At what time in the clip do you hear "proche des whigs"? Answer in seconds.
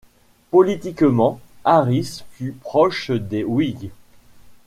2.53-3.91